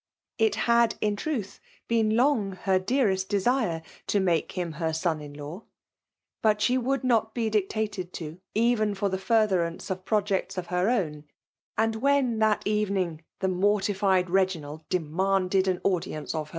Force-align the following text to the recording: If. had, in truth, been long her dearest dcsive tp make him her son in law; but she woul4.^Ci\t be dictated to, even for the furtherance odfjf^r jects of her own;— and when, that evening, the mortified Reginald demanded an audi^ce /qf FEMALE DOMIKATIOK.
If. 0.39 0.55
had, 0.55 0.95
in 0.99 1.15
truth, 1.15 1.59
been 1.87 2.15
long 2.15 2.53
her 2.63 2.79
dearest 2.79 3.29
dcsive 3.29 3.83
tp 4.07 4.23
make 4.23 4.53
him 4.53 4.71
her 4.81 4.93
son 4.93 5.21
in 5.21 5.31
law; 5.35 5.65
but 6.41 6.59
she 6.59 6.75
woul4.^Ci\t 6.75 7.27
be 7.35 7.51
dictated 7.51 8.11
to, 8.13 8.39
even 8.55 8.95
for 8.95 9.09
the 9.09 9.19
furtherance 9.19 9.91
odfjf^r 9.91 10.23
jects 10.25 10.57
of 10.57 10.65
her 10.73 10.89
own;— 10.89 11.25
and 11.77 11.97
when, 11.97 12.39
that 12.39 12.65
evening, 12.65 13.21
the 13.41 13.47
mortified 13.47 14.31
Reginald 14.31 14.81
demanded 14.89 15.67
an 15.67 15.77
audi^ce 15.81 15.83
/qf 15.83 16.03
FEMALE 16.15 16.21
DOMIKATIOK. 16.45 16.49